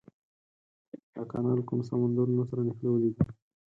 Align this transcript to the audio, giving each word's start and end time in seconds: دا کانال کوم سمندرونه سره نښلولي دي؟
دا 1.13 1.21
کانال 1.31 1.59
کوم 1.67 1.79
سمندرونه 1.89 2.43
سره 2.49 2.61
نښلولي 2.67 3.09
دي؟ 3.15 3.23